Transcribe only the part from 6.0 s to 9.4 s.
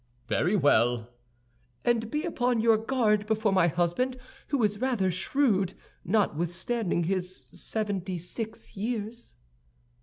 notwithstanding his seventy six years."